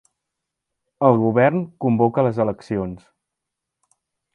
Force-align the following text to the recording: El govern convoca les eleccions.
El 1.09 1.19
govern 1.25 1.61
convoca 1.87 2.27
les 2.31 2.43
eleccions. 2.47 3.09